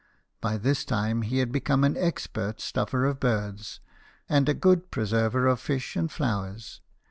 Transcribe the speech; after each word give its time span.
By 0.41 0.57
this 0.57 0.83
time 0.83 1.21
he 1.21 1.37
had 1.37 1.51
become 1.51 1.83
an 1.83 1.95
expert 1.95 2.59
stuffer 2.59 3.05
of 3.05 3.19
birds, 3.19 3.79
and 4.27 4.49
a 4.49 4.55
good 4.55 4.89
preserver 4.89 5.45
of 5.45 5.61
iish 5.61 5.95
and 5.95 6.11
flowers. 6.11 6.81